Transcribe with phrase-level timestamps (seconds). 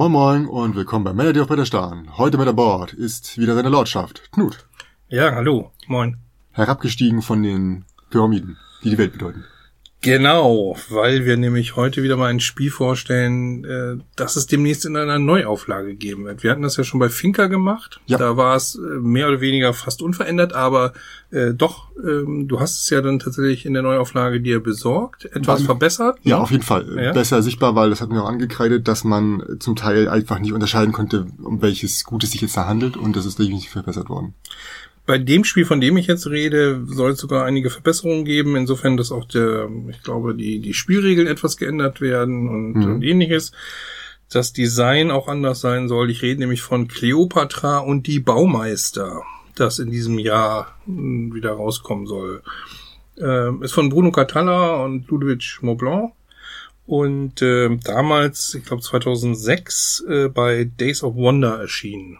[0.00, 2.16] Moin Moin und willkommen bei Melody of Peter Stahn.
[2.16, 4.66] Heute mit an Bord ist wieder seine Lordschaft, Knut.
[5.08, 6.16] Ja, hallo, moin.
[6.52, 9.44] Herabgestiegen von den Pyramiden, die die Welt bedeuten.
[10.02, 14.96] Genau, weil wir nämlich heute wieder mal ein Spiel vorstellen, äh, das es demnächst in
[14.96, 16.42] einer Neuauflage geben wird.
[16.42, 18.00] Wir hatten das ja schon bei Finca gemacht.
[18.06, 18.16] Ja.
[18.16, 20.94] Da war es äh, mehr oder weniger fast unverändert, aber
[21.30, 25.60] äh, doch, ähm, du hast es ja dann tatsächlich in der Neuauflage dir besorgt, etwas
[25.60, 26.18] War- verbessert.
[26.22, 26.42] Ja, ne?
[26.44, 26.96] auf jeden Fall.
[26.96, 27.12] Ja.
[27.12, 30.92] Besser sichtbar, weil das hatten wir auch angekreidet, dass man zum Teil einfach nicht unterscheiden
[30.92, 34.32] konnte, um welches Gut es sich jetzt da handelt und das ist definitiv verbessert worden.
[35.06, 38.96] Bei dem Spiel, von dem ich jetzt rede, soll es sogar einige Verbesserungen geben, insofern,
[38.96, 42.94] dass auch der, ich glaube, die, die Spielregeln etwas geändert werden und, Mhm.
[42.94, 43.52] und ähnliches.
[44.32, 46.10] Das Design auch anders sein soll.
[46.10, 49.22] Ich rede nämlich von Cleopatra und die Baumeister,
[49.56, 52.42] das in diesem Jahr mh, wieder rauskommen soll.
[53.18, 56.12] Ähm, ist von Bruno Catalla und Ludwig Maublanc.
[56.86, 62.18] Und ähm, damals, ich glaube 2006, äh, bei Days of Wonder erschienen.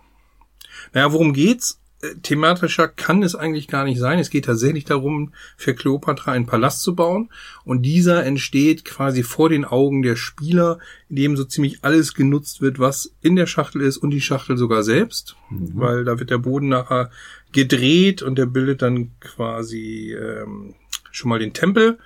[0.92, 1.80] Naja, worum geht's?
[2.23, 4.19] Thematischer kann es eigentlich gar nicht sein.
[4.19, 7.31] Es geht tatsächlich darum, für Kleopatra einen Palast zu bauen.
[7.65, 10.79] Und dieser entsteht quasi vor den Augen der Spieler,
[11.11, 14.57] in dem so ziemlich alles genutzt wird, was in der Schachtel ist und die Schachtel
[14.57, 15.37] sogar selbst.
[15.51, 17.11] Weil da wird der Boden nachher
[17.53, 20.75] gedreht und der bildet dann quasi ähm,
[21.11, 21.98] schon mal den Tempel.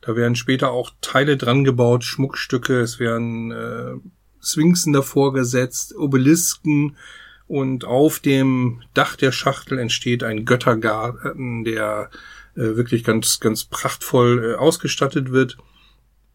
[0.00, 3.94] Da werden später auch Teile dran gebaut, Schmuckstücke, es werden äh,
[4.40, 6.96] Sphinxen davor gesetzt, Obelisken
[7.48, 12.10] und auf dem Dach der Schachtel entsteht ein Göttergarten, der
[12.54, 15.56] äh, wirklich ganz, ganz prachtvoll äh, ausgestattet wird.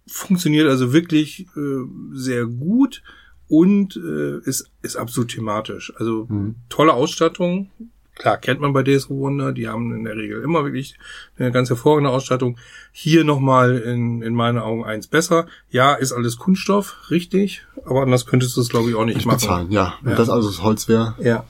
[0.08, 3.04] Funktioniert also wirklich äh, sehr gut
[3.48, 5.94] und äh, ist, ist absolut thematisch.
[5.98, 6.56] Also Mhm.
[6.70, 7.70] tolle Ausstattung.
[8.16, 10.96] Klar, kennt man bei of Wonder, die haben in der Regel immer wirklich
[11.40, 12.58] eine ganz hervorragende Ausstattung.
[12.92, 15.48] Hier nochmal in, in meinen Augen eins besser.
[15.70, 19.26] Ja, ist alles Kunststoff, richtig, aber anders könntest du es, glaube ich, auch nicht, Nicht
[19.26, 19.38] machen.
[19.40, 19.96] bezahlen, ja.
[20.02, 20.18] Wenn Ja.
[20.18, 21.46] das also das Holz wäre, Ja.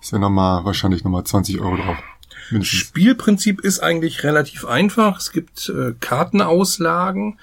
[0.00, 1.96] ist ja nochmal, wahrscheinlich nochmal 20 Euro drauf.
[2.50, 2.78] Mindestens.
[2.78, 5.18] Spielprinzip ist eigentlich relativ einfach.
[5.18, 7.38] Es gibt äh, Kartenauslagen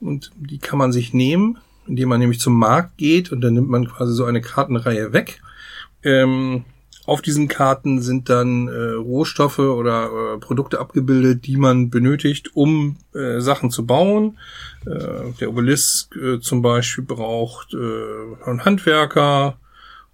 [0.00, 3.68] und die kann man sich nehmen, indem man nämlich zum Markt geht und dann nimmt
[3.68, 5.40] man quasi so eine Kartenreihe weg.
[6.02, 6.64] Ähm,
[7.04, 12.96] auf diesen Karten sind dann äh, Rohstoffe oder äh, Produkte abgebildet, die man benötigt, um
[13.14, 14.38] äh, Sachen zu bauen.
[14.86, 19.58] Äh, der Obelisk äh, zum Beispiel braucht äh, einen Handwerker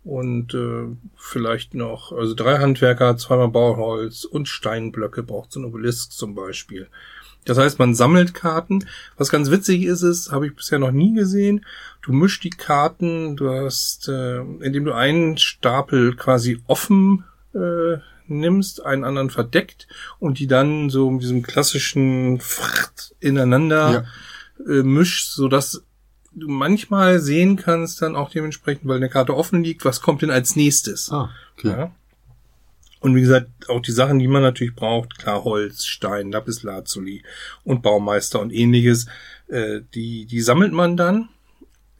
[0.08, 0.86] und äh,
[1.16, 6.88] vielleicht noch, also drei Handwerker, zweimal Bauholz und Steinblöcke braucht so ein Obelisk zum Beispiel.
[7.44, 8.86] Das heißt, man sammelt Karten.
[9.18, 11.66] Was ganz witzig ist, ist, habe ich bisher noch nie gesehen.
[12.00, 17.98] Du mischst die Karten, du hast, äh, indem du einen Stapel quasi offen äh,
[18.28, 19.88] nimmst, einen anderen verdeckt
[20.18, 24.06] und die dann so mit diesem klassischen Fracht ineinander
[24.66, 25.82] äh, mischst, sodass
[26.38, 30.30] du manchmal sehen kannst dann auch dementsprechend, weil eine Karte offen liegt, was kommt denn
[30.30, 31.10] als nächstes?
[31.10, 31.68] Ah, okay.
[31.68, 31.92] Ja.
[33.00, 37.22] Und wie gesagt, auch die Sachen, die man natürlich braucht, klar, Holz, Stein, Lapis Lazuli
[37.62, 39.06] und Baumeister und ähnliches,
[39.46, 41.28] äh, die, die sammelt man dann.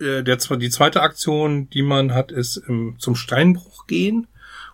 [0.01, 4.27] Äh, der, die zweite Aktion, die man hat, ist im, zum Steinbruch gehen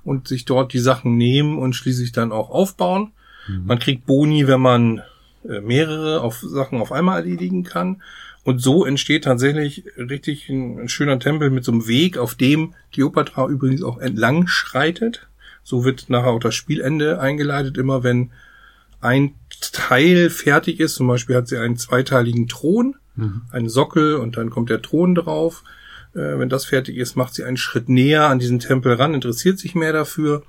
[0.03, 3.13] und sich dort die Sachen nehmen und schließlich dann auch aufbauen.
[3.47, 5.03] Man kriegt Boni, wenn man
[5.47, 8.03] äh, mehrere auf Sachen auf einmal erledigen kann.
[8.45, 12.75] Und so entsteht tatsächlich richtig ein, ein schöner Tempel mit so einem Weg, auf dem
[12.93, 15.27] Kleopatra übrigens auch entlang schreitet.
[15.63, 18.31] So wird nachher auch das Spielende eingeleitet, immer wenn
[19.01, 19.35] ein
[19.73, 20.95] Teil fertig ist.
[20.95, 22.97] Zum Beispiel hat sie einen zweiteiligen Thron,
[23.51, 25.63] einen Sockel und dann kommt der Thron drauf.
[26.15, 29.59] Äh, wenn das fertig ist, macht sie einen Schritt näher an diesen Tempel ran, interessiert
[29.59, 30.43] sich mehr dafür.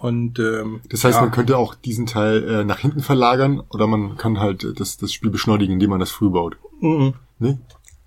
[0.00, 3.86] Und ähm, Das heißt, ja, man könnte auch diesen Teil äh, nach hinten verlagern oder
[3.86, 6.56] man kann halt äh, das, das Spiel beschleunigen, indem man das früh baut.
[6.80, 7.14] Mhm.
[7.42, 7.58] Ne?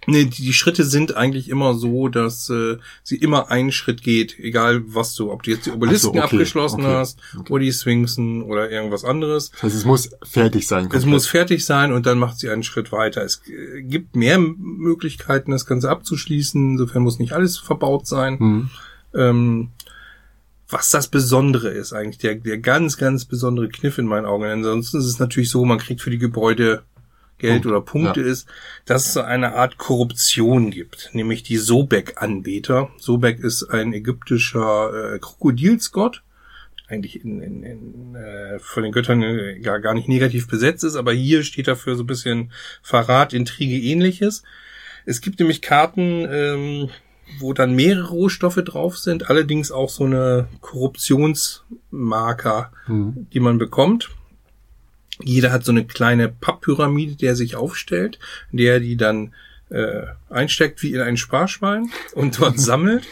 [0.08, 4.38] Nee, die, die Schritte sind eigentlich immer so, dass äh, sie immer einen Schritt geht,
[4.40, 7.54] egal was du, ob du jetzt die Obelisken so, okay, abgeschlossen okay, hast okay.
[7.54, 9.50] oder die Sphinxen oder irgendwas anderes.
[9.52, 10.86] Das heißt, es muss fertig sein.
[10.86, 11.10] Es komplett.
[11.12, 13.24] muss fertig sein und dann macht sie einen Schritt weiter.
[13.24, 16.74] Es äh, gibt mehr Möglichkeiten, das Ganze abzuschließen.
[16.74, 18.38] Insofern muss nicht alles verbaut sein.
[18.40, 18.70] Mhm.
[19.16, 19.70] Ähm,
[20.68, 24.46] was das Besondere ist, eigentlich der, der ganz, ganz besondere Kniff in meinen Augen.
[24.46, 26.84] Ansonsten ist es natürlich so, man kriegt für die Gebäude
[27.38, 28.28] Geld Punkte, oder Punkte ja.
[28.28, 28.48] ist,
[28.86, 32.90] dass es so eine Art Korruption gibt, nämlich die Sobek-Anbeter.
[32.98, 36.24] Sobek ist ein ägyptischer äh, Krokodilsgott,
[36.88, 40.96] eigentlich in, in, in, äh, von den Göttern äh, gar, gar nicht negativ besetzt ist,
[40.96, 42.52] aber hier steht dafür so ein bisschen
[42.82, 44.44] Verrat, Intrige, ähnliches.
[45.06, 46.90] Es gibt nämlich Karten, ähm,
[47.40, 53.28] wo dann mehrere Rohstoffe drauf sind, allerdings auch so eine Korruptionsmarker, Mhm.
[53.34, 54.10] die man bekommt.
[55.22, 58.20] Jeder hat so eine kleine Papppyramide, der sich aufstellt,
[58.52, 59.34] der die dann
[59.70, 63.06] äh, einsteckt wie in ein Sparschwein und dort sammelt.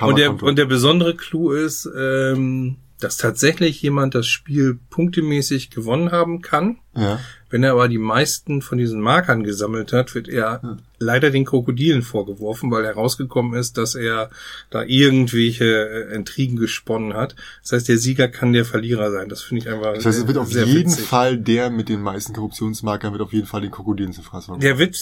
[0.00, 6.12] Und der, und der besondere Clou ist, ähm, dass tatsächlich jemand das Spiel punktemäßig gewonnen
[6.12, 6.78] haben kann.
[6.94, 7.18] Ja.
[7.50, 10.78] Wenn er aber die meisten von diesen Markern gesammelt hat, wird er Hm.
[10.98, 14.30] leider den Krokodilen vorgeworfen, weil herausgekommen ist, dass er
[14.70, 17.34] da irgendwelche äh, Intrigen gesponnen hat.
[17.62, 19.28] Das heißt, der Sieger kann der Verlierer sein.
[19.28, 21.04] Das finde ich einfach Das heißt, es wird auf jeden witzig.
[21.06, 24.78] Fall der mit den meisten Korruptionsmarkern wird auf jeden Fall den Krokodilen zu Fraß Der
[24.78, 24.96] wird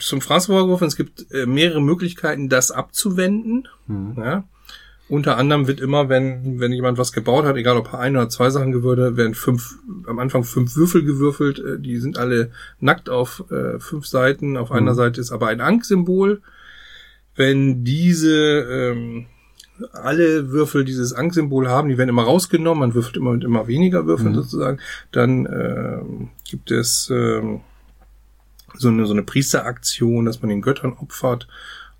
[0.00, 0.86] zum Fraß vorgeworfen.
[0.86, 3.68] Es gibt äh, mehrere Möglichkeiten, das abzuwenden.
[3.86, 4.14] Mhm.
[4.16, 4.44] Ja.
[5.14, 8.28] Unter anderem wird immer, wenn, wenn jemand was gebaut hat, egal ob er ein oder
[8.28, 9.76] zwei Sachen gewürde, werden fünf,
[10.08, 12.50] am Anfang fünf Würfel gewürfelt, äh, die sind alle
[12.80, 14.56] nackt auf äh, fünf Seiten.
[14.56, 16.42] Auf einer Seite ist aber ein Anksymbol.
[17.36, 19.26] Wenn diese ähm,
[19.92, 24.06] alle Würfel dieses Anksymbol haben, die werden immer rausgenommen, man würfelt immer mit immer weniger
[24.06, 24.36] Würfeln Mhm.
[24.36, 24.78] sozusagen,
[25.12, 27.60] dann ähm, gibt es ähm,
[28.76, 31.46] so eine, so eine Priesteraktion, dass man den Göttern opfert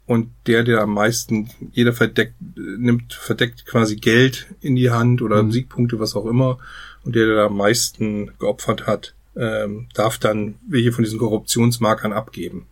[0.06, 5.22] und der, der am meisten, jeder verdeckt, äh, nimmt verdeckt quasi Geld in die Hand
[5.22, 5.52] oder Mhm.
[5.52, 6.58] Siegpunkte, was auch immer,
[7.04, 12.66] und der, der am meisten geopfert hat, ähm, darf dann welche von diesen Korruptionsmarkern abgeben.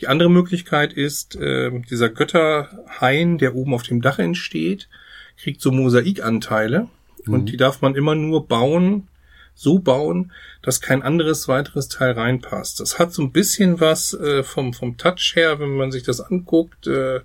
[0.00, 4.88] Die andere Möglichkeit ist, ähm, dieser Götterhain, der oben auf dem Dach entsteht,
[5.40, 6.88] kriegt so Mosaikanteile
[7.26, 7.32] Mhm.
[7.34, 9.08] und die darf man immer nur bauen,
[9.54, 12.80] so bauen, dass kein anderes weiteres Teil reinpasst.
[12.80, 16.20] Das hat so ein bisschen was äh, vom, vom Touch her, wenn man sich das
[16.20, 17.20] anguckt, äh,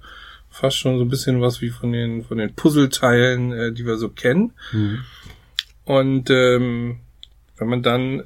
[0.49, 3.97] fast schon so ein bisschen was wie von den, von den Puzzleteilen, äh, die wir
[3.97, 4.53] so kennen.
[4.71, 4.99] Mhm.
[5.85, 6.99] Und ähm,
[7.57, 8.23] wenn man dann äh,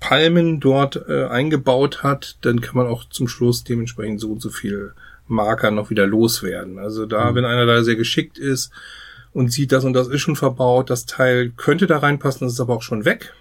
[0.00, 4.50] Palmen dort äh, eingebaut hat, dann kann man auch zum Schluss dementsprechend so und so
[4.50, 4.92] viel
[5.26, 6.78] Marker noch wieder loswerden.
[6.78, 7.34] Also da, Mhm.
[7.34, 8.70] wenn einer da sehr geschickt ist
[9.38, 12.60] und sieht, das und das ist schon verbaut, das Teil könnte da reinpassen, das ist
[12.60, 13.32] aber auch schon weg.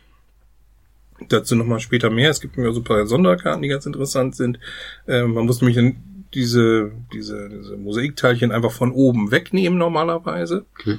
[1.30, 2.30] Dazu nochmal später mehr.
[2.30, 4.60] Es gibt mir so ein paar Sonderkarten, die ganz interessant sind.
[5.08, 5.96] Ähm, man muss nämlich
[6.36, 10.98] diese, diese, diese Mosaikteilchen einfach von oben wegnehmen normalerweise Okay.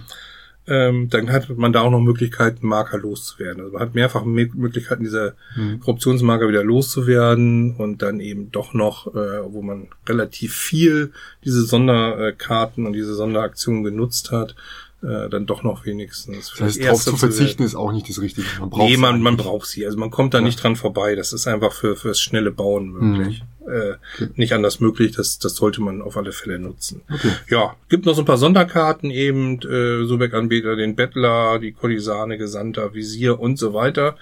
[0.66, 3.60] ähm, dann hat man da auch noch Möglichkeiten, Marker loszuwerden.
[3.62, 5.78] Also man hat mehrfach Me Möglichkeiten, diese Mhm.
[5.80, 11.12] Korruptionsmarker wieder loszuwerden und dann eben doch noch, äh, wo man relativ viel
[11.44, 14.56] diese Sonderkarten und diese Sonderaktionen genutzt hat,
[15.02, 16.50] äh, dann doch noch wenigstens.
[16.50, 18.46] Das heißt, drauf zu verzichten ist auch nicht das Richtige.
[18.58, 19.86] Man braucht Nee, sie man, man braucht sie.
[19.86, 20.44] Also man kommt da Ja.
[20.44, 21.14] nicht dran vorbei.
[21.14, 23.44] Das ist einfach für fürs schnelle Bauen möglich.
[23.66, 23.94] Äh,
[24.34, 25.12] nicht anders möglich.
[25.14, 27.02] Das, das sollte man auf alle Fälle nutzen.
[27.12, 27.30] Okay.
[27.48, 32.94] Ja, gibt noch so ein paar Sonderkarten eben, äh, Subek-Anbieter, den Bettler, die Kolisane, Gesandter,
[32.94, 34.16] Visier und so weiter,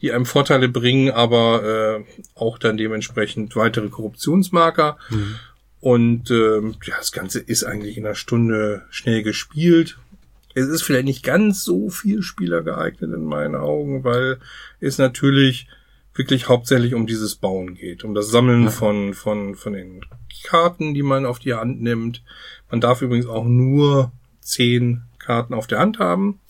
[0.00, 2.04] die einem Vorteile bringen, aber äh,
[2.36, 4.96] auch dann dementsprechend weitere Korruptionsmarker.
[5.10, 5.34] Mhm.
[5.80, 9.98] Und ähm, ja, das Ganze ist eigentlich in einer Stunde schnell gespielt.
[10.54, 14.38] Es ist vielleicht nicht ganz so viel Spieler geeignet in meinen Augen, weil
[14.80, 15.66] es natürlich
[16.14, 20.04] wirklich hauptsächlich um dieses Bauen geht, um das Sammeln von, von, von den
[20.44, 22.22] Karten, die man auf die Hand nimmt.
[22.70, 26.40] Man darf übrigens auch nur zehn Karten auf der Hand haben.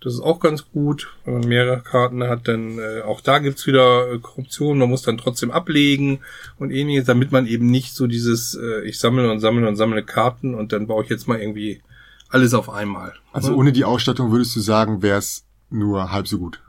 [0.00, 1.14] Das ist auch ganz gut.
[1.24, 4.78] Wenn man mehrere Karten hat, dann äh, auch da gibt's wieder äh, Korruption.
[4.78, 6.20] Man muss dann trotzdem ablegen
[6.58, 10.02] und ähnliches, damit man eben nicht so dieses, äh, ich sammle und sammle und sammle
[10.02, 11.82] Karten und dann baue ich jetzt mal irgendwie
[12.30, 13.12] alles auf einmal.
[13.32, 13.56] Also Ne?
[13.56, 16.60] ohne die Ausstattung würdest du sagen, wäre es nur halb so gut.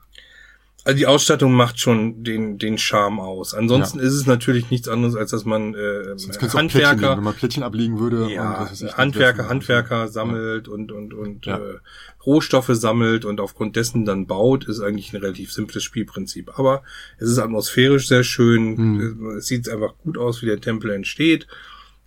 [0.84, 3.54] Also die Ausstattung macht schon den, den Charme aus.
[3.54, 7.24] Ansonsten ist es natürlich nichts anderes, als dass man äh, Sonst Plättchen nehmen, Handwerker, wenn
[7.24, 8.24] man Plättchen ablegen würde.
[8.24, 11.58] und ja, weiß ich, Handwerker, Handwerker sammelt und und und Ja.
[11.60, 11.78] äh,
[12.26, 16.58] Rohstoffe sammelt und aufgrund dessen dann baut, ist eigentlich ein relativ simples Spielprinzip.
[16.58, 16.82] Aber
[17.20, 18.76] es ist atmosphärisch sehr schön.
[18.76, 19.36] Mhm.
[19.38, 21.46] Es sieht einfach gut aus, wie der Tempel entsteht.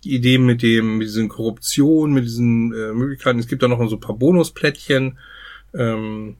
[0.05, 3.39] Die Idee mit dem, mit diesen Korruption, mit diesen äh, Möglichkeiten.
[3.39, 5.17] Es gibt da noch so ein paar Bonusplättchen,
[5.73, 6.37] ähm,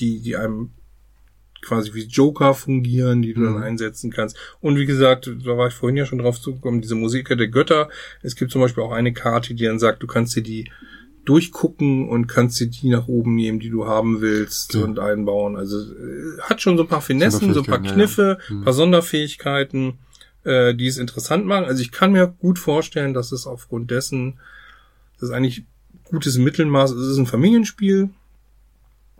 [0.00, 0.70] die, die einem
[1.60, 3.62] quasi wie Joker fungieren, die du dann Mhm.
[3.62, 4.36] einsetzen kannst.
[4.60, 7.88] Und wie gesagt, da war ich vorhin ja schon drauf zugekommen, diese Musiker der Götter.
[8.22, 10.70] Es gibt zum Beispiel auch eine Karte, die dann sagt, du kannst dir die
[11.24, 14.84] durchgucken und kannst dir die nach oben nehmen, die du haben willst Okay.
[14.84, 15.56] und einbauen.
[15.56, 18.54] Also äh, hat schon so ein paar Finessen, so ein paar Sonderfähigkeiten, ja, Kniffe, ja.
[18.54, 18.64] Mhm.
[18.64, 19.98] paar Sonderfähigkeiten,
[20.44, 21.64] äh, die es interessant machen.
[21.64, 24.38] Also ich kann mir gut vorstellen, dass es aufgrund dessen,
[25.14, 25.64] das ist eigentlich
[26.04, 28.10] gutes Mittelmaß, es ist ein Familienspiel,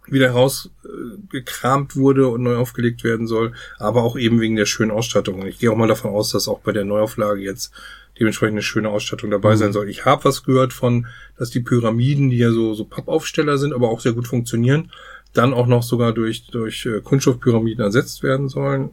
[0.07, 5.40] wieder rausgekramt wurde und neu aufgelegt werden soll, aber auch eben wegen der schönen Ausstattung.
[5.40, 7.73] Und ich gehe auch mal davon aus, dass auch bei der Neuauflage jetzt
[8.19, 9.59] dementsprechend eine schöne Ausstattung dabei Mhm.
[9.59, 9.88] sein soll.
[9.88, 11.07] Ich habe was gehört von,
[11.38, 14.93] dass die Pyramiden, die ja so, so Pappaufsteller sind, aber auch sehr gut funktionieren,
[15.33, 18.90] dann auch noch sogar durch, durch äh, Kunststoffpyramiden ersetzt werden sollen.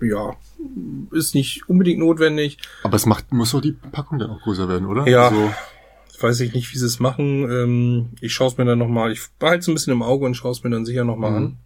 [0.00, 0.36] Ja,
[1.12, 2.58] ist nicht unbedingt notwendig.
[2.82, 5.06] Aber es macht, muss doch die Packung dann auch größer werden, oder?
[5.08, 5.28] Ja.
[5.28, 5.50] Also,
[6.20, 7.48] Weiß ich nicht, wie sie es machen.
[7.48, 10.34] Ähm, ich schaue es mir dann nochmal, ich behalte es ein bisschen im Auge und
[10.34, 11.36] schaue es mir dann sicher nochmal Mhm.
[11.36, 11.56] an.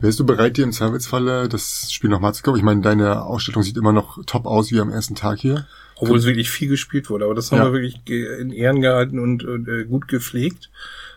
[0.00, 2.58] Wärst du bereit, dir im Zweifelsfalle das Spiel nochmal zu kaufen?
[2.58, 5.66] Ich meine, deine Ausstattung sieht immer noch top aus wie am ersten Tag hier.
[5.96, 7.64] Obwohl es wirklich viel gespielt wurde, aber das haben Ja.
[7.72, 10.70] wir wirklich in Ehren gehalten und, und äh, gut gepflegt.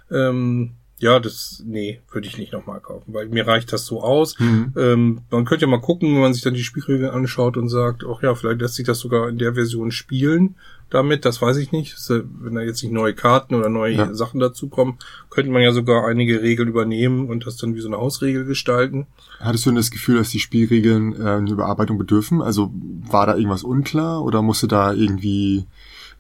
[0.10, 4.40] Ähm, ja, das, nee, würde ich nicht nochmal kaufen, weil mir reicht das so aus.
[4.40, 4.74] Mhm.
[4.78, 8.04] Ähm, man könnte ja mal gucken, wenn man sich dann die Spielregeln anschaut und sagt,
[8.10, 10.56] ach ja, vielleicht lässt sich das sogar in der Version spielen
[10.90, 11.94] damit, das weiß ich nicht.
[12.10, 14.14] Äh, Wenn da jetzt nicht neue Karten oder neue Ja.
[14.14, 14.96] Sachen dazukommen,
[15.30, 19.08] könnte man ja sogar einige Regeln übernehmen und das dann wie so eine Hausregel gestalten.
[19.40, 22.42] Hattest du denn das Gefühl, dass die Spielregeln äh, eine Überarbeitung bedürfen?
[22.42, 22.72] Also
[23.10, 25.66] war da irgendwas unklar oder musste da irgendwie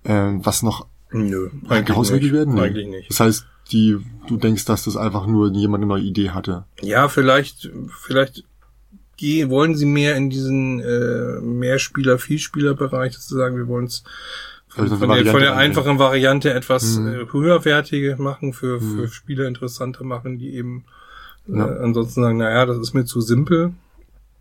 [0.03, 1.49] äh, was noch Nö,
[1.85, 2.55] gehausregelt werden?
[2.55, 2.61] Nee.
[2.61, 3.09] Eigentlich nicht.
[3.09, 6.65] Das heißt, die, du denkst, dass das einfach nur jemand eine neue Idee hatte.
[6.81, 7.69] Ja, vielleicht,
[7.99, 8.43] vielleicht
[9.17, 14.03] geh, wollen sie mehr in diesen äh, Mehrspieler, Vielspieler-Bereich, dass sie sagen, wir wollen es
[14.67, 18.95] von, von, der, von der einfachen Variante etwas äh, höherwertige machen, für, Mhm.
[18.97, 20.83] für Spieler interessanter machen, die eben
[21.47, 21.65] äh, Ja.
[21.77, 23.73] ansonsten sagen, naja, das ist mir zu simpel.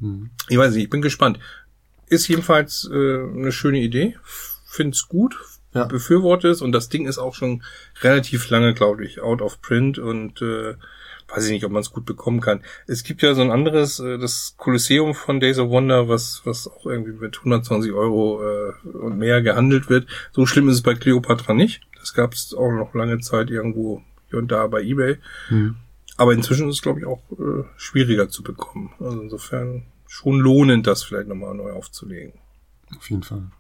[0.00, 0.30] Hm.
[0.48, 1.38] Ich weiß nicht, ich bin gespannt.
[2.08, 4.16] Ist jedenfalls äh, eine schöne Idee.
[4.66, 5.36] Find's gut,
[5.74, 5.84] Ja.
[5.84, 7.62] befürworte es und das Ding ist auch schon
[8.00, 10.74] relativ lange, glaube ich, out of print und äh,
[11.28, 12.62] weiß ich nicht, ob man es gut bekommen kann.
[12.86, 16.68] Es gibt ja so ein anderes, äh, das Kolosseum von Days of Wonder, was was
[16.68, 20.06] auch irgendwie mit 120 Euro äh, und mehr gehandelt wird.
[20.32, 21.82] So schlimm ist es bei Cleopatra nicht.
[21.98, 25.18] Das gab es auch noch lange Zeit irgendwo hier und da bei eBay.
[25.48, 25.76] Hm.
[26.16, 28.92] Aber inzwischen ist es, glaube ich, auch äh, schwieriger zu bekommen.
[29.00, 32.34] Also insofern schon lohnend, das vielleicht nochmal neu aufzulegen.
[32.96, 33.50] Auf jeden Fall.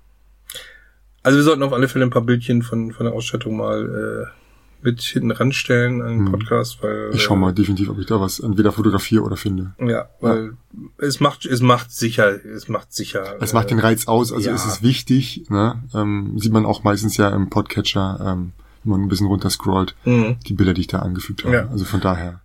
[1.24, 4.84] Also wir sollten auf alle Fälle ein paar Bildchen von, von der Ausstattung mal äh,
[4.86, 6.32] mit hinten ranstellen an den Hm.
[6.32, 9.72] Podcast, weil Ich schau äh, mal definitiv, ob ich da was entweder fotografiere oder finde.
[9.78, 10.52] Ja, weil
[10.98, 13.36] es macht es macht sicher, es macht sicher.
[13.40, 14.54] Es macht den Reiz aus, also ja.
[14.54, 15.82] es ist wichtig, ne?
[15.94, 18.52] ähm, sieht man auch meistens ja im Podcatcher, ähm,
[18.82, 20.36] wenn man ein bisschen runter scrollt, Mhm.
[20.46, 21.54] die Bilder, die ich da angefügt habe.
[21.54, 21.68] Ja.
[21.70, 22.42] Also von daher.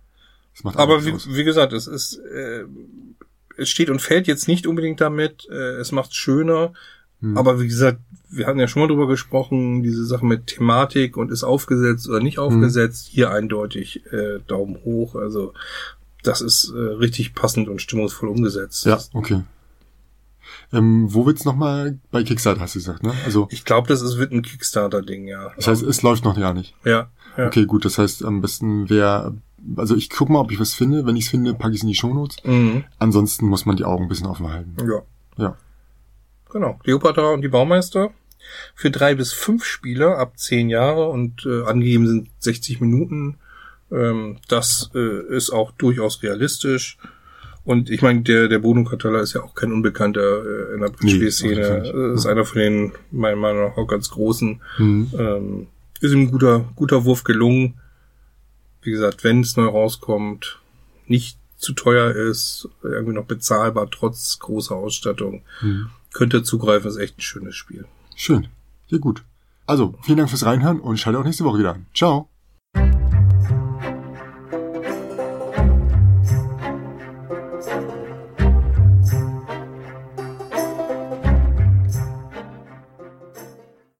[0.54, 1.28] Es macht Aber wie, aus.
[1.28, 2.64] wie gesagt, es ist äh,
[3.58, 5.46] es steht und fällt jetzt nicht unbedingt damit.
[5.50, 6.72] Äh, es macht schöner.
[7.20, 7.36] Hm.
[7.36, 11.30] Aber wie gesagt, wir hatten ja schon mal drüber gesprochen, diese Sache mit Thematik und
[11.30, 13.08] ist aufgesetzt oder nicht aufgesetzt.
[13.10, 15.16] Hier eindeutig äh, Daumen hoch.
[15.16, 15.52] Also
[16.22, 18.86] das ist äh, richtig passend und stimmungsvoll umgesetzt.
[18.86, 19.42] Ja, okay.
[20.72, 23.12] Ähm, wo wird's nochmal bei Kickstarter, hast du gesagt, ne?
[23.24, 25.50] Also, Ich glaube, das ist, wird ein Kickstarter-Ding, ja.
[25.56, 26.74] das heißt, es läuft noch gar nicht.
[26.84, 27.46] ja, ja.
[27.46, 29.36] Okay, gut, das heißt, am besten wäre,
[29.76, 31.06] also ich guck mal, ob ich was finde.
[31.06, 32.36] Wenn ich's finde, packe ich in die Shownotes.
[32.44, 32.84] Mhm.
[32.98, 34.76] Ansonsten muss man die Augen ein bisschen offen halten.
[34.80, 35.02] Ja.
[35.36, 35.56] Ja.
[36.52, 36.74] Genau.
[36.82, 38.10] Cleopatra und die Baumeister.
[38.74, 43.38] Für drei bis fünf Spieler ab zehn Jahre und äh, angegeben sind 60 Minuten.
[43.92, 46.98] Ähm, das äh, ist auch durchaus realistisch.
[47.64, 50.20] Und ich meine, der, der Bodo Catalla ist ja auch kein Unbekannter
[50.70, 51.64] äh, in der Nee, Brettspielszene.
[51.64, 52.10] Fall.
[52.12, 54.60] Äh, ist einer von den, meiner Meinung nach, auch ganz großen.
[54.78, 55.10] Mhm.
[55.18, 55.66] Ähm,
[56.00, 57.74] ist ihm ein guter, guter Wurf gelungen.
[58.82, 60.58] Wie gesagt, wenn es neu rauskommt,
[61.06, 65.90] nicht zu teuer ist, irgendwie noch bezahlbar, trotz großer Ausstattung, Mhm.
[66.14, 67.84] könnt ihr zugreifen, ist echt ein schönes Spiel.
[68.20, 68.48] Schön.
[68.88, 69.24] Ja, gut.
[69.66, 71.78] Also, vielen Dank fürs Reinhören und schaltet auch nächste Woche wieder.
[71.94, 72.29] Ciao.